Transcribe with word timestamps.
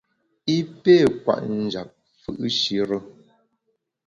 I 0.55 0.57
pé 0.83 0.95
kwet 1.23 1.43
njap 1.63 1.89
fù’shire. 2.21 2.97